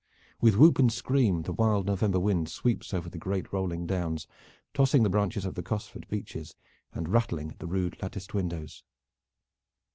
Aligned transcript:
With 0.39 0.55
whoop 0.55 0.79
and 0.79 0.91
scream 0.91 1.43
the 1.43 1.53
wild 1.53 1.85
November 1.85 2.19
wind 2.19 2.49
sweeps 2.49 2.91
over 2.91 3.07
the 3.07 3.19
great 3.19 3.53
rolling 3.53 3.85
downs, 3.85 4.25
tossing 4.73 5.03
the 5.03 5.11
branches 5.11 5.45
of 5.45 5.53
the 5.53 5.61
Cosford 5.61 6.07
beeches, 6.09 6.55
and 6.91 7.07
rattling 7.09 7.51
at 7.51 7.59
the 7.59 7.67
rude 7.67 8.01
latticed 8.01 8.33
windows. 8.33 8.83